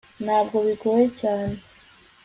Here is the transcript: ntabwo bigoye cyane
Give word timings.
ntabwo 0.23 0.57
bigoye 0.65 1.03
cyane 1.19 1.57